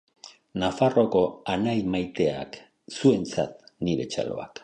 [0.61, 1.21] Nafarroako
[1.55, 2.59] anaia maiteak:
[2.97, 3.55] zuentzat
[3.89, 4.59] nire txaloak.